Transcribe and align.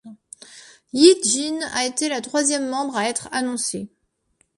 Ye-jin 0.93 1.59
a 1.75 1.85
été 1.85 2.09
la 2.09 2.21
troisième 2.21 2.67
membre 2.67 2.97
à 2.97 3.07
être 3.07 3.29
annoncée. 3.31 3.91